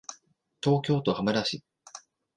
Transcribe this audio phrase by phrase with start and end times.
[0.63, 1.63] 東京都羽村市